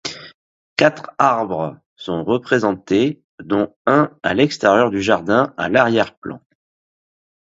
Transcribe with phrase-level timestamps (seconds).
[0.77, 6.41] Quatre arbres sont représentés, dont un à l'extérieur du jardin, à l'arrière-plan.